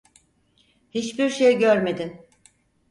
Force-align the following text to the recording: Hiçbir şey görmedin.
Hiçbir 0.91 1.29
şey 1.29 1.59
görmedin. 1.59 2.25